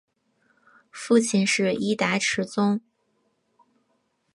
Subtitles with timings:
[0.89, 2.81] 父亲是伊达持宗。